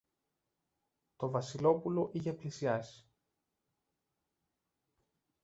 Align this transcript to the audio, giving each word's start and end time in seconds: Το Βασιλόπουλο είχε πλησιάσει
Το 1.15 1.29
Βασιλόπουλο 1.29 2.09
είχε 2.13 2.33
πλησιάσει 2.33 3.05